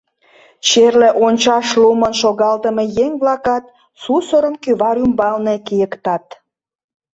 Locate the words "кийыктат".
5.67-6.25